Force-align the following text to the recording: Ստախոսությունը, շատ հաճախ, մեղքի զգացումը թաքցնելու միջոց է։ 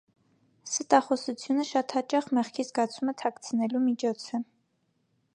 Ստախոսությունը, 0.67 1.65
շատ 1.71 1.93
հաճախ, 1.97 2.29
մեղքի 2.37 2.65
զգացումը 2.69 3.15
թաքցնելու 3.23 3.83
միջոց 3.83 4.25
է։ 4.39 4.41